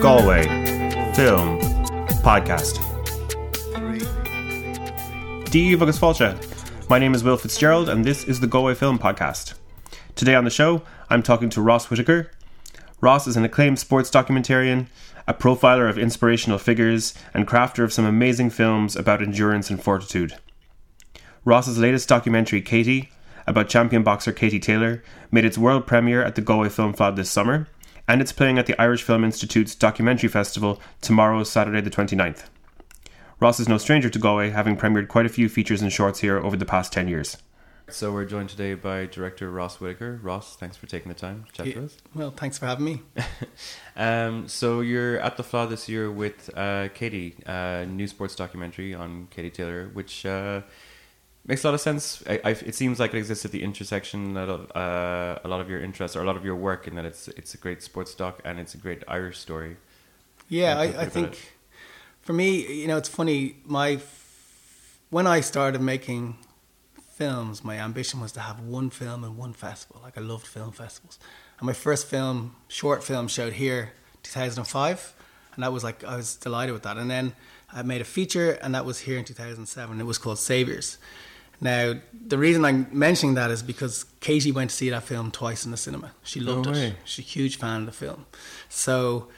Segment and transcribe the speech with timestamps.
[0.00, 0.44] Galway
[1.14, 1.58] Film
[2.22, 2.78] Podcast.
[5.46, 6.38] Díomh agus fáilte.
[6.88, 9.54] My name is Will Fitzgerald, and this is the Galway Film Podcast.
[10.14, 12.30] Today on the show, I'm talking to Ross Whitaker.
[13.00, 14.86] Ross is an acclaimed sports documentarian,
[15.26, 20.36] a profiler of inspirational figures, and crafter of some amazing films about endurance and fortitude.
[21.44, 23.10] Ross's latest documentary, Katie,
[23.48, 25.02] about champion boxer Katie Taylor,
[25.32, 27.66] made its world premiere at the Galway Film Fleadh this summer,
[28.06, 32.44] and it's playing at the Irish Film Institute's Documentary Festival tomorrow, Saturday the 29th.
[33.40, 36.38] Ross is no stranger to Galway, having premiered quite a few features and shorts here
[36.38, 37.36] over the past 10 years.
[37.90, 40.18] So we're joined today by director Ross Whitaker.
[40.22, 41.96] Ross, thanks for taking the time to chat Yeah, to us.
[42.14, 43.02] Well, thanks for having me.
[43.96, 48.92] Um, so you're at the Fleadh this year with uh, Katie, uh, new sports documentary
[48.92, 50.62] on Katie Taylor, which uh,
[51.46, 52.22] makes a lot of sense.
[52.28, 55.68] I, I, it seems like it exists at the intersection of uh, a lot of
[55.68, 58.14] your interests or a lot of your work, in that it's it's a great sports
[58.14, 59.76] doc and it's a great Irish story.
[60.48, 61.52] Yeah, I, I, I bit about think it.
[62.22, 63.56] for me, you know, it's funny.
[63.64, 66.36] My f- when I started making
[67.14, 70.00] films, my ambition was to have one film in one festival.
[70.02, 71.18] Like I loved film festivals,
[71.58, 73.92] and my first film, short film, showed here,
[74.22, 75.14] 2005,
[75.54, 76.96] and that was like I was delighted with that.
[76.96, 77.34] And then
[77.72, 80.00] I made a feature, and that was here in 2007.
[80.00, 80.98] It was called Saviours.
[81.64, 81.94] Now,
[82.26, 85.70] the reason I'm mentioning that is because Katie went to see that film twice in
[85.70, 86.12] the cinema.
[86.22, 86.94] She loved No it.
[87.04, 88.26] She's a huge fan of the film.
[88.68, 89.28] So,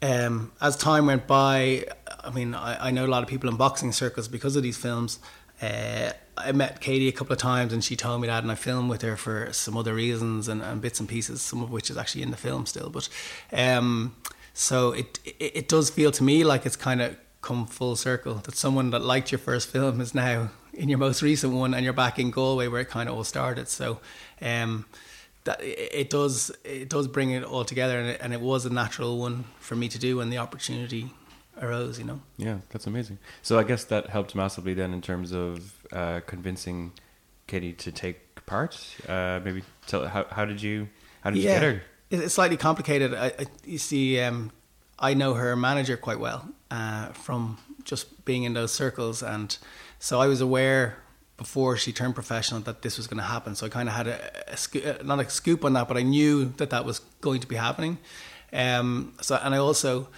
[0.00, 1.84] um, as time went by,
[2.22, 4.76] I mean, I, I know a lot of people in boxing circles because of these
[4.76, 5.18] films.
[5.60, 8.54] Uh, I met Katie a couple of times and she told me that, and I
[8.54, 11.90] filmed with her for some other reasons and, and bits and pieces, some of which
[11.90, 12.88] is actually in the film still.
[12.88, 13.08] But
[13.52, 14.14] um,
[14.52, 18.34] so it, it it does feel to me like it's kind of come full circle
[18.34, 21.84] that someone that liked your first film is now in your most recent one, and
[21.84, 23.68] you're back in Galway where it kind of all started.
[23.68, 24.00] So.
[24.40, 24.86] Um,
[25.44, 28.70] that it does it does bring it all together and it, and it was a
[28.70, 31.10] natural one for me to do when the opportunity
[31.60, 33.18] arose you know Yeah, that's amazing.
[33.42, 36.92] So I guess that helped massively then in terms of uh, convincing
[37.46, 38.96] Katie to take part.
[39.08, 40.88] Uh, maybe tell how how did you
[41.22, 41.82] how did you get her?
[42.10, 44.50] It's slightly complicated I, I, you see um,
[44.98, 49.56] I know her manager quite well uh, from just being in those circles and
[50.04, 50.84] so I was aware
[51.36, 54.06] before she turned professional that this was going to happen so I kind of had
[54.06, 54.18] a,
[54.52, 57.40] a sco- uh, not a scoop on that but I knew that that was going
[57.40, 57.98] to be happening
[58.52, 60.08] um, so and I also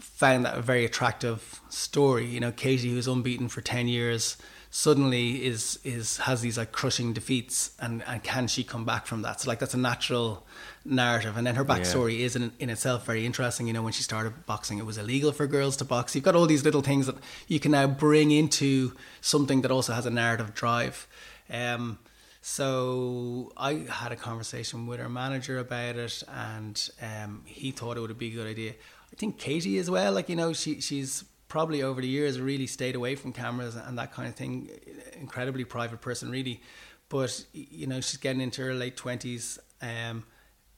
[0.00, 2.26] found that a very attractive story.
[2.26, 4.36] You know, Katie, who's unbeaten for ten years,
[4.70, 9.22] suddenly is is has these like crushing defeats, and and can she come back from
[9.22, 9.40] that?
[9.40, 10.46] So like that's a natural
[10.84, 13.66] narrative, and then her backstory is in in itself very interesting.
[13.66, 16.14] You know, when she started boxing, it was illegal for girls to box.
[16.14, 19.92] You've got all these little things that you can now bring into something that also
[19.92, 21.06] has a narrative drive.
[21.50, 21.98] Um,
[22.40, 28.00] so I had a conversation with her manager about it, and um, he thought it
[28.00, 28.72] would be a good idea.
[29.12, 30.12] I think Katie as well.
[30.12, 33.98] Like you know, she she's probably over the years really stayed away from cameras and
[33.98, 34.70] that kind of thing.
[35.18, 36.60] Incredibly private person, really.
[37.08, 39.58] But you know, she's getting into her late twenties.
[39.80, 40.24] Um,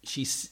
[0.05, 0.51] she's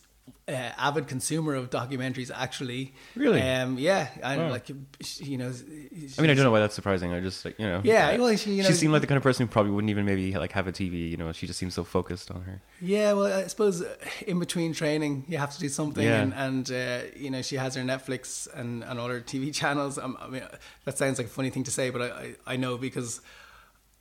[0.49, 2.31] uh, avid consumer of documentaries.
[2.35, 3.41] Actually, Really?
[3.43, 4.51] Um, yeah, and Wow.
[4.51, 7.13] like you know, I mean, I don't know why that's surprising.
[7.13, 7.81] I just like you know.
[7.85, 9.91] Yeah, well, she- you know- she seemed like the kind of person who probably wouldn't
[9.91, 11.11] even maybe like have a TV.
[11.11, 12.61] You know, she just seems so focused on her.
[12.81, 13.95] Yeah, well, I suppose uh,
[14.27, 16.23] in between training, you have to do something, Yeah.
[16.23, 19.99] and, and uh, you know, she has her Netflix and, and all her TV channels.
[19.99, 20.43] Um, I mean,
[20.85, 23.21] that sounds like a funny thing to say, but I, I, I know because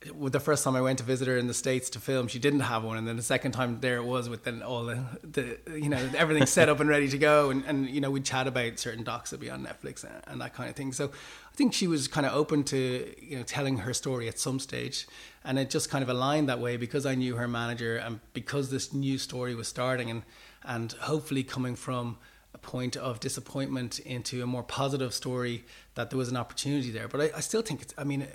[0.00, 2.60] the first time I went to visit her in the states to film, she didn't
[2.60, 5.58] have one, and then the second time there it was with then all the, the
[5.76, 8.46] you know everything set up and ready to go, and, and you know we'd chat
[8.46, 10.92] about certain docs that be on Netflix and, and that kind of thing.
[10.92, 14.38] So I think she was kind of open to you know telling her story at
[14.38, 15.08] some stage,
[15.44, 18.70] and it just kind of aligned that way because I knew her manager and because
[18.70, 20.22] this new story was starting, and
[20.64, 22.18] and hopefully coming from
[22.54, 25.64] a point of disappointment into a more positive story
[25.94, 27.08] that there was an opportunity there.
[27.08, 27.94] But I, I still think it's.
[27.98, 28.26] I mean,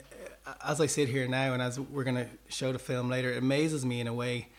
[0.64, 3.38] as I sit here now, and as we're going to show the film later, it
[3.38, 4.50] amazes me in a way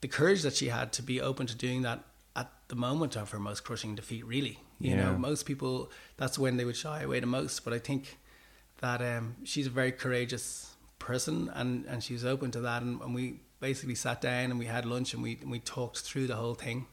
[0.00, 2.04] the courage that she had to be open to doing that
[2.36, 4.24] at the moment of her most crushing defeat.
[4.24, 5.04] Really, you Yeah.
[5.12, 7.64] know, most people that's when they would shy away the most.
[7.64, 8.18] But I think
[8.80, 12.82] that um, she's a very courageous person, and and she was open to that.
[12.82, 15.98] And, and we basically sat down and we had lunch and we and we talked
[15.98, 16.86] through the whole thing.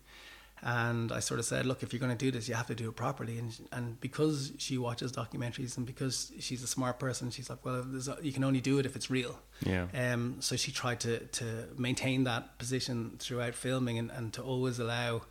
[0.63, 2.75] And I sort of said, look, if you're going to do this, you have to
[2.75, 3.37] do it properly.
[3.37, 7.83] And and because she watches documentaries and because she's a smart person, she's like, well,
[7.85, 9.39] there's a, you can only do it if it's real.
[9.65, 9.87] Yeah.
[9.93, 10.37] Um.
[10.39, 11.45] So she tried to to
[11.77, 15.21] maintain that position throughout filming and, and to always allow,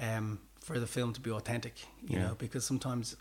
[0.00, 1.74] um, for the film to be authentic.
[2.06, 2.28] You Yeah.
[2.28, 3.16] know, because sometimes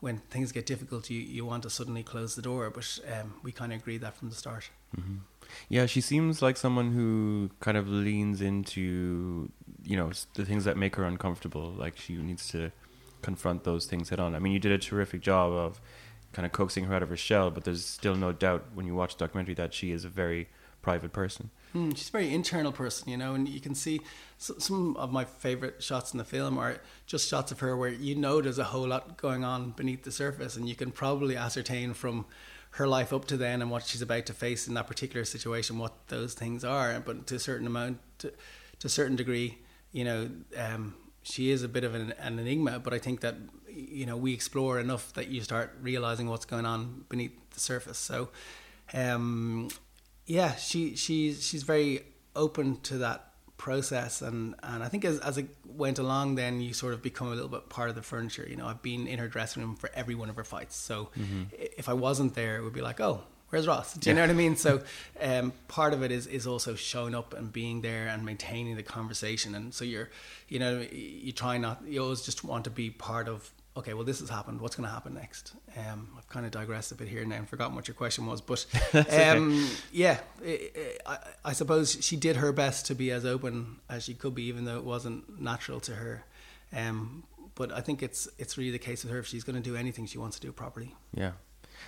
[0.00, 2.70] when things get difficult, you you want to suddenly close the door.
[2.70, 4.70] But um, we kind of agreed that from the start.
[5.68, 9.50] Yeah, she seems like someone who kind of leans into
[9.84, 11.72] you know the things that make her uncomfortable.
[11.76, 12.72] Like she needs to
[13.22, 14.34] confront those things head on.
[14.34, 15.80] I mean, you did a terrific job of
[16.32, 18.94] kind of coaxing her out of her shell, but there's still no doubt when you
[18.94, 20.48] watch the documentary that she is a very
[20.82, 21.50] private person.
[21.74, 24.00] Mm, she's a very internal person, you know, and you can see
[24.38, 26.76] some of my favorite shots in the film are
[27.06, 30.12] just shots of her where you know there's a whole lot going on beneath the
[30.12, 32.26] surface, and you can probably ascertain from
[32.72, 35.78] her life up to then and what she's about to face in that particular situation
[35.78, 37.00] what those things are.
[37.00, 38.32] But to a certain amount, to,
[38.80, 39.58] to a certain degree,
[39.94, 40.20] you know,
[40.66, 40.82] um,
[41.22, 42.78] she is a bit of an, an enigma.
[42.84, 43.36] But I think that
[43.68, 47.98] you know we explore enough that you start realizing what's going on beneath the surface.
[48.10, 48.28] So.
[48.92, 49.68] Um,
[50.26, 52.02] yeah, she she's she's very
[52.36, 56.72] open to that process, and and I think as as it went along, then you
[56.74, 58.46] sort of become a little bit part of the furniture.
[58.48, 61.10] You know, I've been in her dressing room for every one of her fights, so
[61.18, 63.22] i- if I wasn't there, it would be like, oh.
[63.54, 63.94] Where's Ross?
[63.94, 64.56] Do you know what I mean?
[64.56, 64.82] So,
[65.20, 68.82] um, part of it is is also showing up and being there and maintaining the
[68.82, 69.54] conversation.
[69.54, 70.10] And so you're,
[70.48, 71.80] you know, you try not.
[71.86, 74.60] You always just want to be part of okay, well, this has happened.
[74.60, 75.52] What's going to happen next?
[75.76, 78.40] Um, I've kind of digressed a bit here now and forgotten what your question was,
[78.40, 78.66] but
[79.12, 80.70] um, yeah, I,
[81.06, 84.46] I, I suppose she did her best to be as open as she could be,
[84.46, 86.24] even though it wasn't natural to her.
[86.72, 87.22] Um,
[87.54, 89.20] but I think it's it's really the case with her.
[89.20, 90.92] If she's going to do anything, she wants to do it properly.
[91.14, 91.32] Yeah.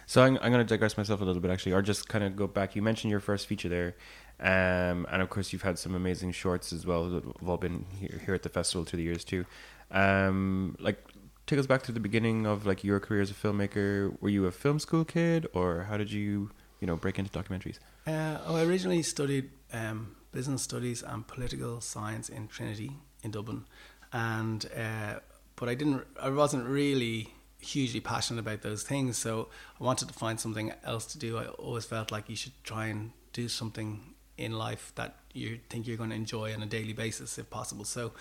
[0.04, 2.36] So I'm, I'm going to digress myself a little bit, actually, or just kind of
[2.36, 2.76] go back.
[2.76, 3.96] You mentioned your first feature there,
[4.38, 7.86] um, and of course you've had some amazing shorts as well that have all been
[7.98, 9.46] here, here at the festival through the years too.
[9.90, 11.02] Um, like,
[11.46, 14.20] take us back to the beginning of like your career as a filmmaker.
[14.20, 16.50] Were you a film school kid, or how did you,
[16.80, 17.78] you know, break into documentaries?
[18.06, 23.64] Uh, oh, I originally studied um, business studies and political science in Trinity in Dublin,
[24.12, 25.20] and uh,
[25.56, 26.06] but I didn't.
[26.20, 29.48] I wasn't really hugely passionate about those things, so
[29.80, 31.38] I wanted to find something else to do.
[31.38, 35.86] I always felt like you should try and do something in life that you think
[35.86, 37.84] you're going to enjoy on a daily basis, if possible.
[37.84, 38.12] So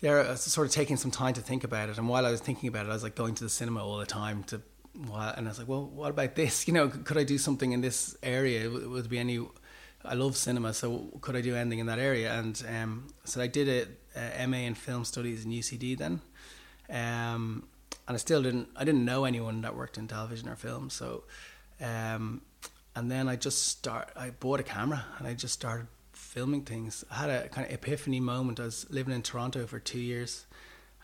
[0.00, 2.30] there, I was sort of taking some time to think about it, and while I
[2.30, 4.62] was thinking about it, I was like going to the cinema all the time to
[4.94, 6.66] and I was like, well, what about this?
[6.70, 8.68] You know, could I do something in this area?
[8.70, 9.46] Would be any?
[10.04, 12.32] I love cinema, so could I do anything in that area?
[12.32, 13.68] And um, so I did
[14.16, 16.20] a, a MA in film studies in UCD then,
[16.88, 17.68] um,
[18.10, 18.70] and I still didn't.
[18.74, 21.22] I didn't know anyone that worked in television or film, so.
[21.80, 22.42] Um,
[22.96, 24.10] and then I just start.
[24.16, 27.04] I bought a camera and I just started filming things.
[27.08, 28.58] I had a kind of epiphany moment.
[28.58, 30.46] I was living in Toronto for two years,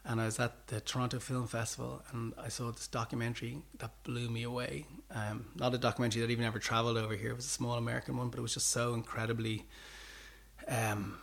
[0.05, 4.29] and I was at the Toronto Film Festival, and I saw this documentary that blew
[4.29, 4.87] me away.
[5.12, 7.31] Um, not a documentary that even ever traveled over here.
[7.31, 9.64] It was a small American one, but it was just so incredibly
[10.67, 11.19] um,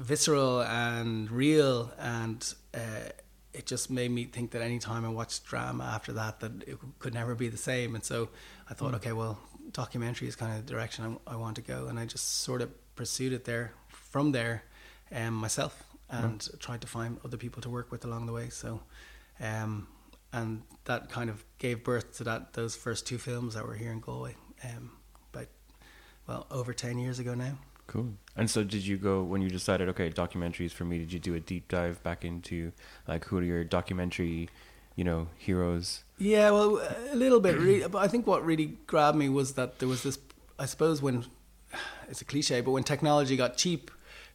[0.00, 3.10] visceral and real, and uh,
[3.52, 6.78] it just made me think that any time I watched drama after that, that it
[6.98, 7.94] could never be the same.
[7.94, 8.28] And so
[8.70, 9.38] I thought, okay, well,
[9.72, 12.62] documentary is kind of the direction I, I want to go, and I just sort
[12.62, 13.72] of pursued it there.
[13.88, 14.62] From there,
[15.12, 18.48] um, myself, and tried to find other people to work with along the way.
[18.48, 18.80] So,
[19.38, 19.86] um,
[20.32, 23.92] and that kind of gave birth to that those first two films that were here
[23.92, 24.34] in Galway,
[24.64, 24.92] um,
[25.32, 25.48] about
[26.26, 27.58] well over ten years ago now.
[27.88, 28.12] Cool.
[28.36, 30.98] And so, did you go when you decided, okay, documentaries for me?
[30.98, 32.70] Did you do a deep dive back into
[33.08, 34.50] like who are your documentary,
[34.94, 36.04] you know, heroes?
[36.18, 37.56] Yeah, well, a little bit.
[37.56, 40.18] Really, but I think what really grabbed me was that there was this.
[40.58, 41.24] I suppose when
[42.10, 43.90] it's a cliche, but when technology got cheap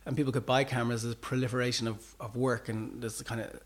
[0.06, 3.42] and people could buy cameras, there's a proliferation of, of work, and there's a kind
[3.42, 3.60] of,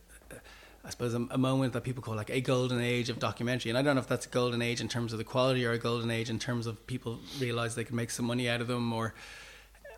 [0.84, 3.70] I suppose, a, a moment that people call like a golden age of documentary.
[3.70, 5.72] And I don't know if that's a golden age in terms of the quality or
[5.72, 8.68] a golden age in terms of people realize they can make some money out of
[8.68, 9.14] them or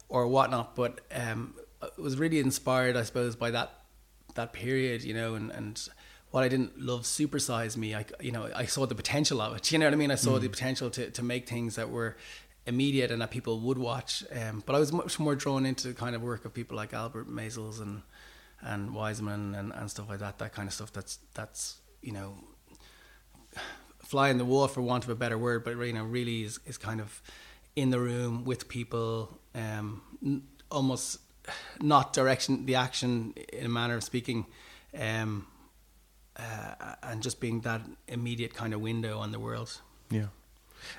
[0.09, 0.75] or whatnot.
[0.75, 3.71] But um, it was really inspired, I suppose, by that
[4.35, 5.89] that period, you know, and and
[6.31, 7.95] what I didn't love supersize me.
[7.95, 9.71] I you know I saw the potential of it.
[9.71, 10.11] You know what I mean?
[10.11, 12.17] I saw the potential to to make things that were
[12.65, 14.23] immediate and that people would watch.
[14.31, 16.93] Um, but I was much more drawn into the kind of work of people like
[16.93, 18.01] Albert Maysles and
[18.61, 20.39] and Wiseman and, and stuff like that.
[20.39, 20.91] That kind of stuff.
[20.91, 22.35] That's that's you know
[24.09, 26.59] fly in the wall for want of a better word, but you know really is
[26.65, 27.21] is kind of
[27.75, 31.19] in the room with people, um, n- almost
[31.81, 34.45] not direction the action in a manner of speaking.
[34.99, 35.47] Um,
[36.39, 39.81] uh, and just being that immediate kind of window on the world.
[40.09, 40.27] Yeah.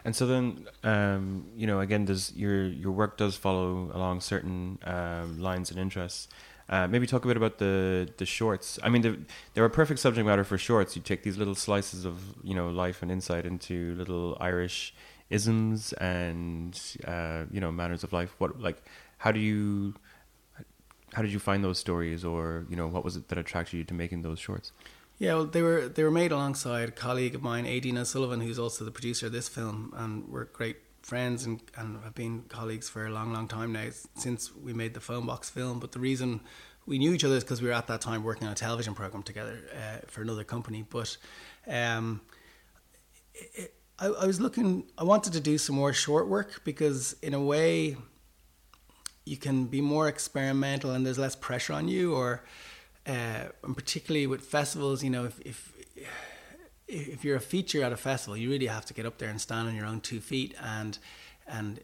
[0.05, 4.79] And so then, um, you know, again, does your your work does follow along certain
[4.85, 6.29] um, lines and interests.
[6.69, 8.79] Uh, maybe talk a bit about the the shorts.
[8.83, 9.17] I mean, they're,
[9.55, 10.95] they're a perfect subject matter for shorts.
[10.97, 14.95] You take these little slices of you know life and insight into little Irish
[15.31, 18.35] isms and uh, you know manners of life.
[18.39, 18.83] What like
[19.19, 19.95] how do you
[21.13, 23.85] how did you find those stories, or you know what was it that attracted you
[23.85, 24.73] to making those shorts?
[25.19, 28.59] Yeah, well, they were they were made alongside a colleague of mine, Aideen O'Sullivan, who's
[28.59, 32.89] also the producer of this film, and we're great friends and, and have been colleagues
[32.89, 35.81] for a long, long time now since we made the phone box film.
[35.81, 36.41] But the reason
[36.87, 38.95] we knew each other is because we were at that time working on a television
[38.95, 40.85] program together uh, for another company.
[40.89, 41.17] But
[41.67, 42.21] um,
[43.35, 47.35] it, I, I was looking, I wanted to do some more short work because, in
[47.35, 47.97] a way,
[49.25, 52.15] you can be more experimental and there's less pressure on you.
[52.15, 52.43] Or,
[53.07, 55.73] uh, and particularly with festivals, you know, if, if
[56.91, 59.41] if you're a feature at a festival, you really have to get up there and
[59.41, 60.99] stand on your own two feet, and
[61.47, 61.81] and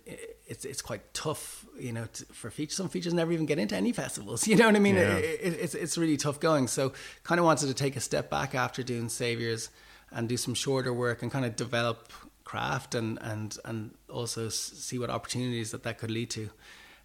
[0.47, 2.77] it's it's quite tough, you know, to, for features.
[2.77, 4.47] Some features never even get into any festivals.
[4.49, 4.97] You know what I mean?
[4.97, 5.17] Yeah.
[5.17, 6.67] It, it, it's it's really tough going.
[6.67, 6.93] So
[7.23, 9.71] kind of wanted to take a step back after doing Saviours
[10.13, 12.13] and do some shorter work and kind of develop
[12.45, 16.51] craft and and and also see what opportunities that that could lead to.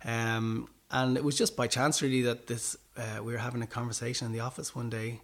[0.06, 3.68] Um, and it was just by chance really that this uh, we were having a
[3.68, 5.22] conversation in the office one day.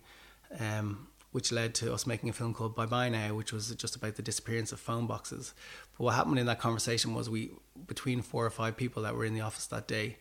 [0.59, 3.95] Um, which led to us making a film called Bye Bye Now, which was just
[3.95, 5.53] about the disappearance of phone boxes.
[5.97, 7.51] But what happened in that conversation was we,
[7.85, 10.17] between four or five people that were in the office that day,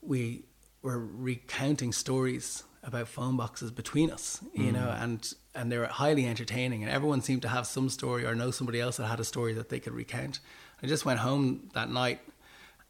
[0.00, 0.44] we
[0.80, 4.72] were recounting stories about phone boxes between us, you mm.
[4.72, 8.34] know, and and they were highly entertaining, and everyone seemed to have some story or
[8.34, 10.40] know somebody else that had a story that they could recount.
[10.82, 12.20] I just went home that night,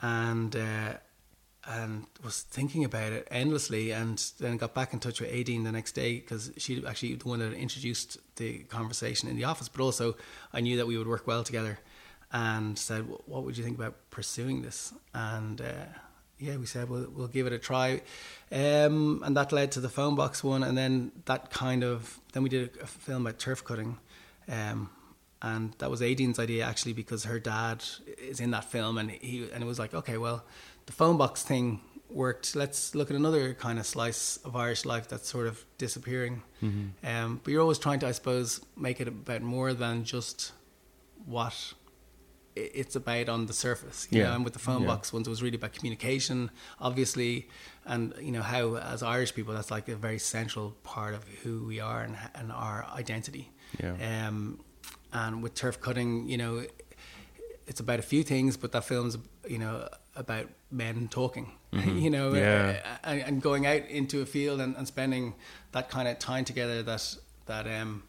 [0.00, 0.56] and.
[0.56, 0.92] Uh,
[1.70, 5.72] and was thinking about it endlessly and then got back in touch with Aideen the
[5.72, 9.82] next day because she actually the one that introduced the conversation in the office but
[9.82, 10.16] also
[10.50, 11.78] I knew that we would work well together
[12.32, 15.84] and said what would you think about pursuing this and uh,
[16.38, 18.00] yeah we said we'll, we'll give it a try
[18.52, 22.42] um, and that led to the phone box one and then that kind of then
[22.42, 23.98] we did a film about turf cutting
[24.48, 24.90] um,
[25.42, 27.84] and that was Aideen's idea actually because her dad
[28.18, 30.44] is in that film and he and it was like okay well
[30.86, 31.80] the phone box thing
[32.10, 32.56] worked.
[32.56, 36.42] Let's look at another kind of slice of Irish life that's sort of disappearing.
[36.62, 37.06] Mm-hmm.
[37.06, 40.52] Um, but you're always trying to, I suppose, make it about more than just
[41.26, 41.74] what
[42.58, 44.08] it's about on the surface.
[44.10, 44.28] You yeah.
[44.28, 44.88] know, and with the phone yeah.
[44.88, 46.50] box ones, it was really about communication,
[46.80, 47.48] obviously,
[47.86, 51.64] and you know how as Irish people, that's like a very central part of who
[51.66, 53.50] we are and, and our identity.
[53.82, 54.26] Yeah.
[54.26, 54.60] Um,
[55.12, 56.64] and with turf cutting, you know,
[57.66, 61.98] it's about a few things, but that film's you know about men talking, mm-hmm.
[61.98, 62.98] you know, yeah.
[63.04, 65.34] and, and, going out into a field and, and, spending
[65.72, 68.02] that kind of time together that that um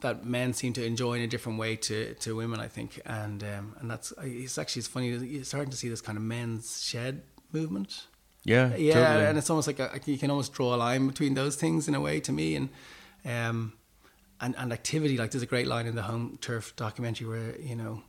[0.00, 3.42] that men seem to enjoy in a different way to, to women, I think, and
[3.42, 6.82] um, and that's it's actually it's funny you're starting to see this kind of men's
[6.82, 7.22] shed
[7.52, 8.06] movement.
[8.44, 9.26] Yeah, yeah, totally.
[9.26, 11.94] and it's almost like a, you can almost draw a line between those things in
[11.94, 12.68] a way to me, and
[13.24, 13.72] um,
[14.40, 15.16] and and activity.
[15.16, 18.02] Like there's a great line in the home turf documentary where you know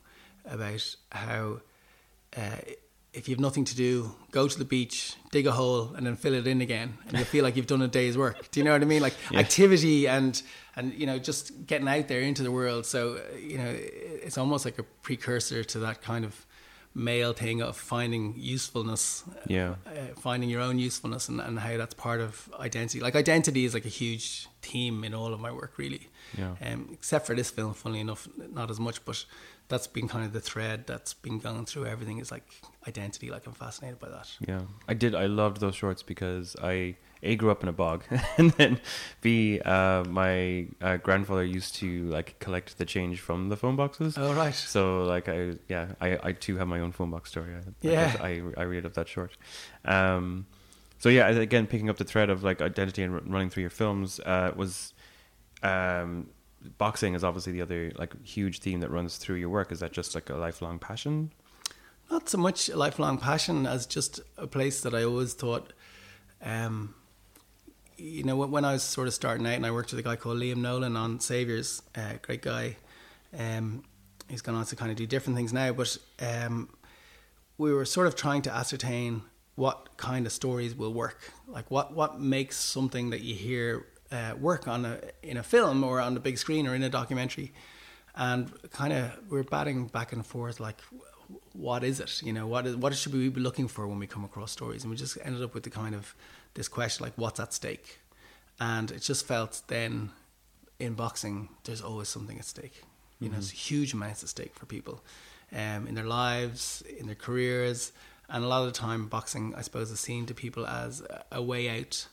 [0.46, 1.62] about how
[2.36, 2.58] uh,
[3.17, 6.15] if you have nothing to do, go to the beach, dig a hole, and then
[6.15, 8.51] fill it in again, and you feel like you've done a day's work.
[8.51, 9.01] Do you know what I mean?
[9.01, 9.39] Like yeah.
[9.39, 10.41] activity and
[10.75, 12.86] and you know just getting out there into the world.
[12.86, 16.45] So you know it's almost like a precursor to that kind of
[16.93, 19.24] male thing of finding usefulness.
[19.47, 23.00] Yeah, uh, finding your own usefulness and, and how that's part of identity.
[23.00, 26.09] Like identity is like a huge theme in all of my work, really.
[26.38, 26.55] Yeah.
[26.62, 29.25] Um, except for this film, funnily enough, not as much, but
[29.69, 32.45] that's been kind of the thread that's been going through everything is like
[32.88, 33.29] identity.
[33.29, 34.29] Like I'm fascinated by that.
[34.47, 35.15] Yeah, I did.
[35.15, 38.03] I loved those shorts because I a grew up in a bog,
[38.38, 38.79] and then
[39.21, 44.17] b uh, my uh, grandfather used to like collect the change from the phone boxes.
[44.17, 44.53] Oh right.
[44.53, 47.53] So like I yeah I I too have my own phone box story.
[47.55, 48.15] I, yeah.
[48.21, 49.38] I I, I really love that short.
[49.86, 50.45] Um,
[50.97, 54.19] so yeah, again picking up the thread of like identity and running through your films
[54.21, 54.93] uh, was
[55.63, 56.27] um
[56.77, 59.71] boxing is obviously the other like huge theme that runs through your work.
[59.71, 61.31] Is that just like a lifelong passion?
[62.09, 65.73] Not so much a lifelong passion as just a place that I always thought,
[66.41, 66.95] um,
[67.97, 70.15] you know, when I was sort of starting out, and I worked with a guy
[70.15, 72.77] called Liam Nolan on Saviours, uh, great guy.
[73.37, 73.83] Um,
[74.29, 76.69] he's gone on to kind of do different things now, but um,
[77.57, 79.23] we were sort of trying to ascertain
[79.57, 84.33] what kind of stories will work, like what what makes something that you hear uh,
[84.39, 87.51] work on a in a film or on the big screen or in a documentary,
[88.15, 90.79] and kind of we're batting back and forth like,
[91.53, 92.21] what is it?
[92.21, 94.83] You know, what is what should we be looking for when we come across stories?
[94.83, 96.13] And we just ended up with the kind of
[96.53, 97.99] this question like, what's at stake?
[98.59, 100.11] And it just felt then
[100.79, 102.83] in boxing, there's always something at stake.
[103.19, 103.25] You mm-hmm.
[103.25, 105.01] know, there's huge amounts at stake for people
[105.51, 107.91] um, in their lives, in their careers.
[108.29, 111.41] And a lot of the time, boxing, I suppose, is seen to people as a
[111.41, 112.07] way out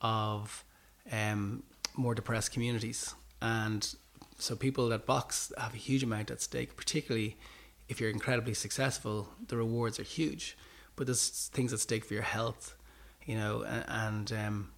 [0.00, 0.64] of
[1.10, 1.64] um,
[1.96, 3.14] more depressed communities.
[3.42, 3.94] And
[4.38, 7.36] so people that box have a huge amount at stake, particularly
[7.88, 10.56] if you're incredibly successful, the rewards are huge.
[10.94, 12.76] But there's things at stake for your health,
[13.26, 14.70] you know, and, um,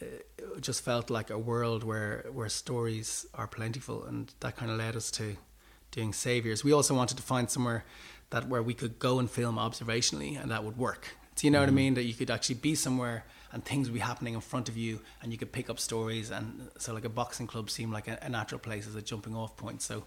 [0.00, 0.26] it
[0.60, 4.04] just felt like a world where, where stories are plentiful.
[4.04, 5.36] And that kind of led us to,
[5.90, 6.62] doing saviors.
[6.62, 7.84] We also wanted to find somewhere
[8.30, 11.16] that where we could go and film observationally, and that would work.
[11.36, 11.94] Do you know what I mean?
[11.94, 15.00] That you could actually be somewhere and things would be happening in front of you,
[15.22, 16.30] and you could pick up stories.
[16.30, 19.34] And so, like a boxing club seemed like a, a natural place as a jumping
[19.34, 19.82] off point.
[19.82, 20.04] So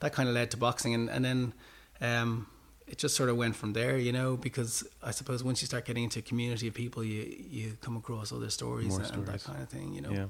[0.00, 1.52] that kind of led to boxing, and and then.
[2.00, 2.46] Um,
[2.88, 5.86] it just sort of went from there, you know, because I suppose once you start
[5.86, 9.44] getting into a community of people, you you come across other stories, and, and that
[9.44, 10.10] kind of thing, you know.
[10.10, 10.26] Yeah.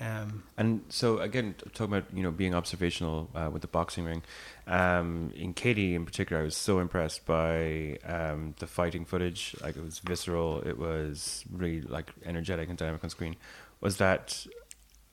[0.00, 4.22] Um, And so again, talking about you know being observational uh, with the boxing ring,
[4.66, 9.56] um, in Katie in particular, I was so impressed by um, the fighting footage.
[9.60, 10.60] Like it was visceral.
[10.62, 13.36] It was really like energetic and dynamic on screen.
[13.80, 14.46] Was that?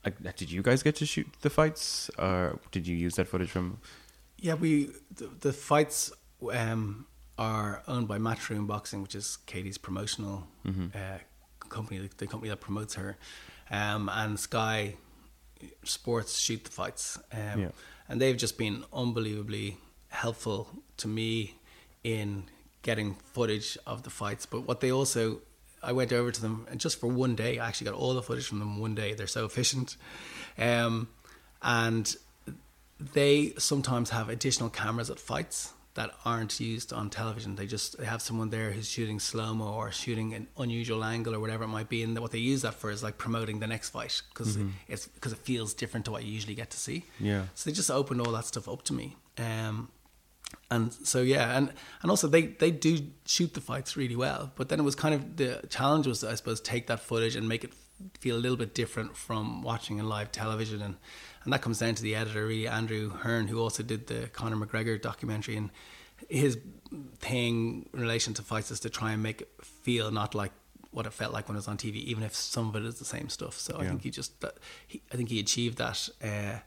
[0.03, 3.49] Like, did you guys get to shoot the fights, or did you use that footage
[3.49, 3.79] from?
[4.37, 6.11] yeah, we the, the fights
[6.51, 7.07] um,
[7.39, 11.17] are owned by Matchroom Boxing, which is Katie's promotional uh,
[11.69, 13.17] company, the, the company that promotes her,
[13.71, 14.95] um, and Sky
[15.83, 17.69] Sports shoot the fights, um, Yeah.
[18.07, 19.77] and they've just been unbelievably
[20.09, 21.55] helpful to me
[22.03, 22.45] in
[22.83, 24.45] getting footage of the fights.
[24.45, 25.41] But what they also,
[25.81, 28.21] I went over to them and just for one day, I actually got all the
[28.21, 29.13] footage from them one day.
[29.13, 29.97] They're so efficient,
[30.57, 31.07] um,
[31.61, 32.15] and
[32.99, 37.55] they sometimes have additional cameras at fights that aren't used on television.
[37.55, 41.33] They just they have someone there who's shooting slow mo or shooting an unusual angle
[41.33, 42.03] or whatever it might be.
[42.03, 45.33] And what they use that for is like promoting the next fight because it's because
[45.33, 47.05] it feels different to what you usually get to see.
[47.19, 47.45] Yeah.
[47.55, 49.15] So they just opened all that stuff up to me.
[49.37, 49.89] Um,
[50.69, 51.71] and so yeah, and
[52.01, 54.51] and also they they do shoot the fights really well.
[54.55, 57.47] But then it was kind of the challenge was I suppose take that footage and
[57.47, 57.73] make it
[58.19, 60.95] feel a little bit different from watching in live television, and
[61.43, 64.57] and that comes down to the editor, really, Andrew Hearn, who also did the Conor
[64.57, 65.69] McGregor documentary, and
[66.29, 66.57] his
[67.19, 70.51] thing in relation to fights is to try and make it feel not like
[70.91, 72.95] what it felt like when it was on TV, even if some of it is
[72.99, 73.57] the same stuff.
[73.59, 74.55] So I think he just that
[74.87, 76.09] he, I think he achieved that.
[76.23, 76.59] Uh,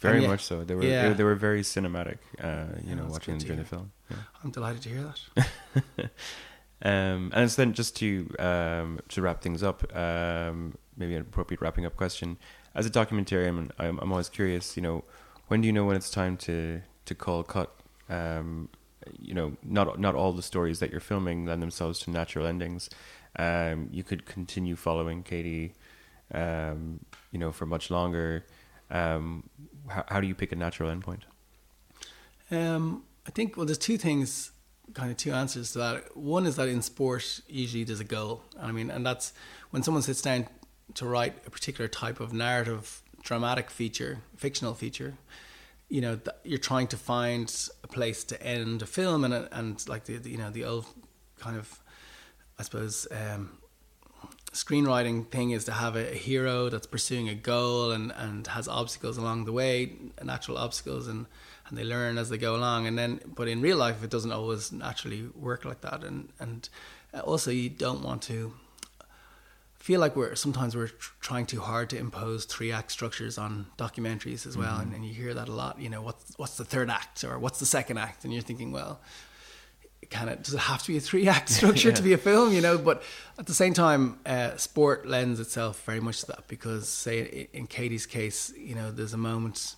[0.00, 0.64] Very yeah, much so.
[0.64, 1.08] They were yeah.
[1.08, 2.18] they, they were very cinematic.
[2.42, 3.92] Uh, you Yeah, know, watching during the film.
[4.10, 4.16] Yeah.
[4.42, 6.10] I'm delighted to hear that.
[6.84, 11.60] Um, and so then just to um, to wrap things up, um, maybe an appropriate
[11.60, 12.36] wrapping up question.
[12.74, 14.76] As a documentarian, I'm, I'm always curious.
[14.76, 15.04] You know,
[15.48, 17.74] when do you know when it's time to to call cut?
[18.08, 18.68] Um,
[19.18, 22.90] you know, not not all the stories that you're filming lend themselves to natural endings.
[23.36, 25.74] Um, you could continue following Katie,
[26.32, 27.00] um,
[27.32, 28.44] you know, for much longer.
[29.88, 31.22] How, how do you pick a natural endpoint?
[33.26, 34.52] I think well, there's two things,
[34.92, 36.16] kind of two answers to that.
[36.16, 38.42] One is that in sport, usually there's a goal.
[38.58, 39.32] And I mean, and that's
[39.70, 40.46] when someone sits down
[40.94, 45.14] to write a particular type of narrative, dramatic feature, fictional feature.
[45.88, 50.04] You know, you're trying to find a place to end a film, and and like
[50.04, 50.86] the, the you know the old
[51.38, 51.80] kind of,
[52.58, 53.06] I suppose.
[53.10, 53.58] Um,
[54.52, 58.68] screenwriting thing is to have a, a hero that's pursuing a goal and, and has
[58.68, 59.92] obstacles along the way,
[60.22, 61.26] natural obstacles, and,
[61.68, 62.86] and they learn as they go along.
[62.86, 66.04] And then, but in real life, it doesn't always naturally work like that.
[66.04, 66.68] And and
[67.22, 68.54] also, you don't want to
[69.74, 73.66] feel like we're sometimes we're tr- trying too hard to impose three act structures on
[73.78, 74.78] documentaries as well.
[74.78, 75.80] And, and you hear that a lot.
[75.80, 78.24] You know, what's what's the third act or what's the second act?
[78.24, 79.00] And you're thinking, well
[80.10, 82.52] kind of does it have to be a three act structure to be a film
[82.52, 83.02] you know but
[83.38, 87.60] at the same time uh, sport lends itself very much to that because say in,
[87.60, 89.76] in katie's case you know there's a moment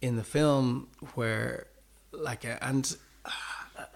[0.00, 1.66] in the film where
[2.12, 3.30] like uh, and uh,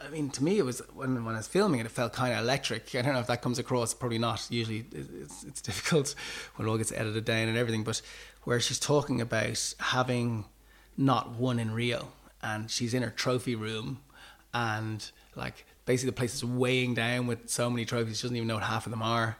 [0.05, 2.33] I mean, to me, it was when when I was filming it, it felt kind
[2.33, 2.95] of electric.
[2.95, 3.95] I don't know if that comes across.
[3.95, 4.47] Probably not.
[4.51, 6.15] Usually, it's it's difficult
[6.57, 7.85] when it all gets edited down and everything.
[7.85, 8.03] But
[8.45, 10.47] where she's talking about having
[10.97, 12.09] not won in Rio,
[12.43, 14.01] and she's in her trophy room,
[14.53, 18.47] and like basically the place is weighing down with so many trophies she doesn't even
[18.47, 19.39] know what half of them are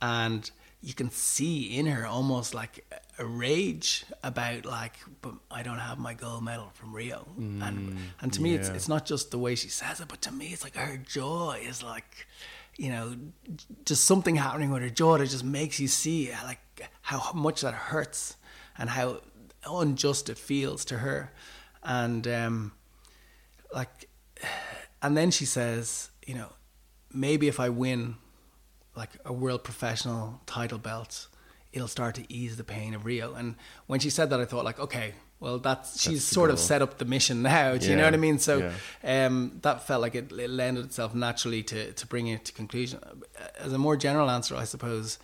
[0.00, 2.86] and you can see in her almost like
[3.18, 7.26] a rage about like but I don't have my gold medal from Rio.
[7.38, 10.32] And and to me it's it's not just the way she says it but to
[10.32, 12.26] me it's like her joy is like
[12.76, 13.16] you know
[13.84, 16.60] just something happening with her jaw that just makes you see like
[17.02, 18.36] how much that hurts
[18.78, 19.20] and how
[19.68, 21.32] unjust it feels to her.
[21.82, 22.72] And um
[23.72, 24.08] like
[25.02, 26.52] and then she says, you know,
[27.12, 28.16] maybe if I win
[28.96, 31.28] like a world professional title belt,
[31.72, 33.34] it'll start to ease the pain of Rio.
[33.34, 36.58] And when she said that, I thought like, okay, well, that's, she's the sort of
[36.58, 37.76] set up the mission now.
[37.76, 38.38] Do you know what I mean?
[38.38, 38.72] So
[39.04, 39.26] yeah.
[39.26, 42.98] um, that felt like it, it lended itself naturally to to bring it to conclusion.
[43.58, 45.18] As a more general answer, I suppose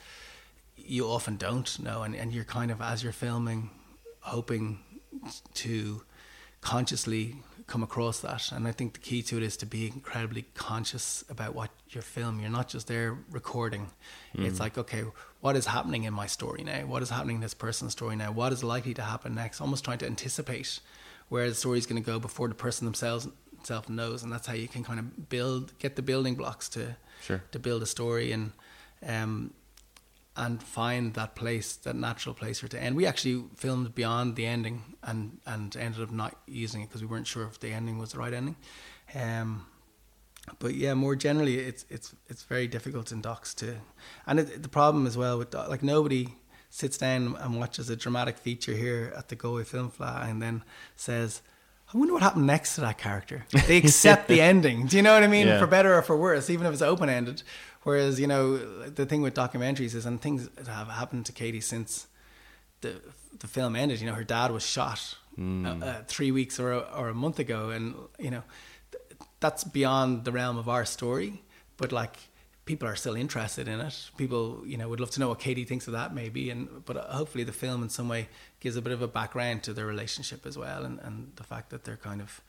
[0.77, 3.71] you often don't know, and, and you're kind of as you're filming,
[4.21, 4.79] hoping
[5.55, 6.03] to
[6.64, 8.50] consciously come across that.
[8.53, 12.03] And I think the key to it is to be incredibly conscious about what you're
[12.03, 12.40] filming.
[12.42, 13.90] You're not just there recording.
[14.35, 15.05] It's like, okay,
[15.40, 16.81] what is happening in my story now?
[16.87, 18.33] What is happening in this person's story now?
[18.33, 19.61] What is likely to happen next?
[19.61, 20.81] Almost trying to anticipate
[21.29, 23.29] where the story is going to go before the person themselves
[23.62, 26.96] self knows, and that's how you can kind of build, get the building blocks to
[27.22, 27.42] Sure.
[27.53, 28.53] to build a story and
[29.07, 29.53] um,
[30.37, 32.97] and find that place, that natural place for it to end.
[32.97, 37.07] We actually filmed beyond the ending and and ended up not using it because we
[37.07, 38.57] weren't sure if the ending was the right ending.
[39.14, 39.66] Um,
[40.59, 43.77] but yeah, more generally, it's it's it's very difficult in docs to,
[44.27, 46.29] and it, the problem as well with doc- like nobody
[46.68, 50.62] sits down and watches a dramatic feature here at the Galway Film Fleadh and then
[50.97, 51.42] says.
[51.92, 53.44] I wonder what happened next to that character.
[53.68, 54.87] They accept the ending.
[54.87, 55.47] Do you know what I mean?
[55.47, 55.59] Yeah.
[55.59, 57.42] For better or for worse, even if it's open ended.
[57.85, 58.57] Whereas, you know,
[58.88, 62.07] the thing with documentaries is, and things that have happened to Katie since
[62.81, 63.01] the
[63.38, 64.01] the film ended.
[64.01, 67.38] You know, her dad was shot uh, uh, three weeks or a, or a month
[67.38, 68.42] ago, and you know,
[68.90, 69.05] th-
[69.40, 71.42] that's beyond the realm of our story.
[71.77, 72.16] But like,
[72.64, 74.11] people are still interested in it.
[74.16, 76.50] People, you know, would love to know what Katie thinks of that, maybe.
[76.50, 78.29] And but uh, hopefully, the film in some way
[78.61, 81.70] gives a bit of a background to their relationship as well, and and the fact
[81.70, 82.40] that they're kind of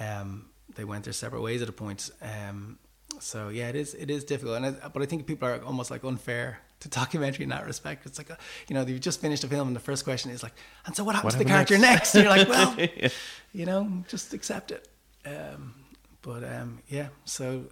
[0.00, 2.10] um, they went their separate ways at a point.
[2.22, 2.78] Um,
[3.20, 5.90] so yeah, it is it is difficult, and I, but I think people are almost
[5.90, 8.06] like unfair to documentary in that respect.
[8.06, 8.36] It's like uh,
[8.68, 10.54] you know you've just finished a film, and the first question is like,
[10.86, 12.14] and so what happens What to the character next?
[12.14, 13.08] And you're like, well, Yeah.
[13.52, 14.88] you know, just accept it.
[15.24, 15.74] Um,
[16.22, 17.64] but um, yeah, so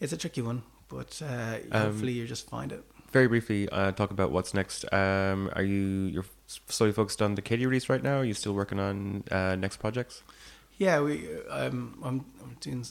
[0.00, 2.84] it's a tricky one, but uh, Um, hopefully you just find it.
[3.10, 4.84] Very briefly, uh, talk about what's next.
[4.92, 6.26] Um, are you you're
[6.66, 8.18] solely focused on the Katie release right now?
[8.18, 10.22] Are you still working on uh, next projects?
[10.76, 11.26] Yeah, we.
[11.48, 12.84] Um, I'm, I'm doing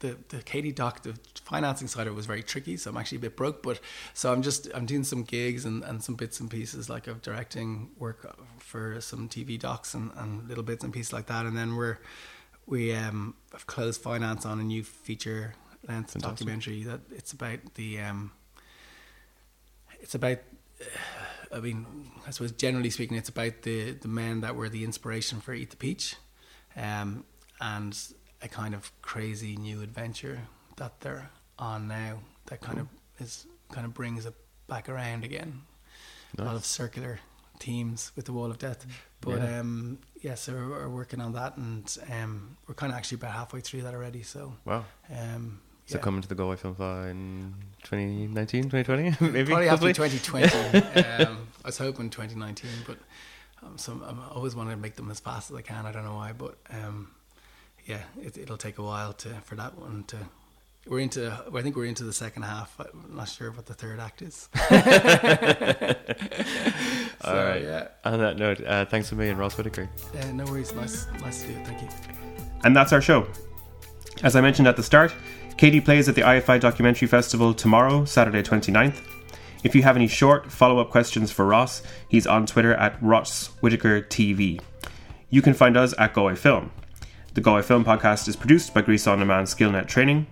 [0.00, 1.02] the the Katie doc.
[1.02, 3.62] The financing side of it was very tricky, so I'm actually a bit broke.
[3.62, 3.78] But
[4.14, 7.22] so I'm just I'm doing some gigs and, and some bits and pieces like of
[7.22, 11.46] directing work for some TV docs and, and little bits and pieces like that.
[11.46, 11.98] And then we're
[12.66, 15.54] we um have closed finance on a new feature
[15.88, 18.32] length documentary that it's about the um
[20.00, 20.38] it's about
[21.52, 21.84] I mean,
[22.26, 25.70] I suppose generally speaking, it's about the, the men that were the inspiration for Eat
[25.70, 26.14] the Peach,
[26.76, 27.24] um,
[27.60, 27.98] and
[28.40, 30.42] a kind of crazy new adventure
[30.76, 32.86] that they're on now that kind of
[33.18, 34.34] is kind of brings it
[34.68, 35.62] back around again.
[36.38, 37.18] A lot of circular
[37.58, 38.86] themes with the Wall of Death,
[39.20, 39.58] but Yeah.
[39.58, 43.32] um, yeah, so we're, we're working on that, and um, we're kind of actually about
[43.32, 44.22] halfway through that already.
[44.22, 44.84] So Wow.
[45.12, 45.60] um,
[45.90, 46.02] So yeah.
[46.02, 49.48] coming to the Galway Film Festival in 2019, 2020, maybe.
[49.50, 51.24] Probably have to 2020.
[51.24, 52.96] um, I was hoping 2019, but
[53.60, 55.86] um, some, I'm always wanting to make them as fast as I can.
[55.86, 57.10] I don't know why, but um,
[57.86, 60.18] yeah, it, it'll take a while to for that one to.
[60.86, 61.36] We're into.
[61.52, 62.78] I think we're into the second half.
[62.78, 64.48] I'm not sure what the third act is.
[64.54, 64.68] so,
[67.24, 67.62] All right.
[67.62, 67.88] Yeah.
[68.04, 69.90] On that note, uh, thanks a and Ross Whitaker.
[70.16, 70.72] Uh, no worries.
[70.72, 71.08] Nice.
[71.20, 71.66] Nice to do it.
[71.66, 71.88] Thank you.
[72.62, 73.26] And that's our show.
[74.22, 75.12] As I mentioned at the start,
[75.60, 79.02] Katie plays at the IFI Documentary Festival tomorrow, Saturday 29th.
[79.62, 83.48] If you have any short follow up questions for Ross, he's on Twitter at Ross
[83.60, 84.58] Whitaker TV.
[85.28, 86.72] You can find us at Galway Film.
[87.34, 90.26] The Galway Film podcast is produced by Grease On Demand Skillnet Training.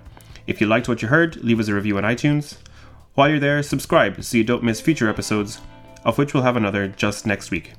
[0.46, 2.56] If you liked what you heard, leave us a review on iTunes.
[3.12, 5.60] While you're there, subscribe so you don't miss future episodes,
[6.06, 7.74] of which we'll have another just next week.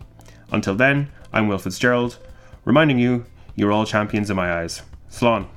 [0.51, 2.19] Until then, I'm Will Fitzgerald,
[2.63, 4.83] reminding you, you're all champions in my eyes.
[5.09, 5.47] Slán.